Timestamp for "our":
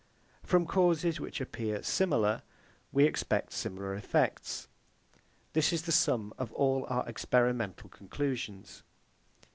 6.89-7.07